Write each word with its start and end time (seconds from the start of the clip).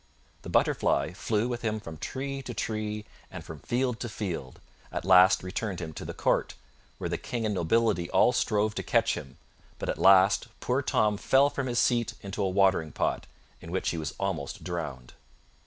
The 0.41 0.49
butterfly 0.49 1.13
flew 1.13 1.47
with 1.47 1.61
him 1.61 1.79
from 1.79 1.99
tree 1.99 2.41
to 2.41 2.55
tree 2.55 3.05
and 3.29 3.45
from 3.45 3.59
field 3.59 3.99
to 3.99 4.09
field, 4.09 4.59
at 4.91 5.05
last 5.05 5.43
returned 5.43 5.95
to 5.95 6.05
the 6.05 6.11
court, 6.15 6.55
where 6.97 7.07
the 7.07 7.19
King 7.19 7.45
and 7.45 7.53
nobility 7.53 8.09
all 8.09 8.33
strove 8.33 8.73
to 8.73 8.81
catch 8.81 9.13
him; 9.13 9.37
but 9.77 9.89
at 9.89 9.99
last 9.99 10.47
poor 10.59 10.81
Tom 10.81 11.17
fell 11.17 11.51
from 11.51 11.67
his 11.67 11.77
seat 11.77 12.15
into 12.23 12.41
a 12.41 12.49
watering 12.49 12.91
pot, 12.91 13.27
in 13.61 13.69
which 13.71 13.91
he 13.91 13.97
was 13.99 14.15
almost 14.19 14.63
drowned. 14.63 15.13